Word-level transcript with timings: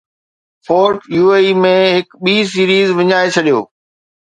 fort 0.65 0.99
U 1.15 1.25
A 1.35 1.39
E 1.49 1.53
۾ 1.67 1.75
هڪ 1.97 2.07
ٻي 2.23 2.35
series 2.53 2.87
وڃائي 2.97 3.27
ڇڏيو 3.35 3.59